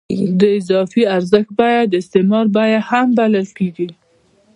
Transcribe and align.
د 0.39 0.41
اضافي 0.59 1.03
ارزښت 1.17 1.49
بیه 1.59 1.81
د 1.87 1.93
استثمار 2.03 2.45
بیه 2.55 2.79
هم 2.89 3.07
بلل 3.17 3.47
کېږي 3.57 3.89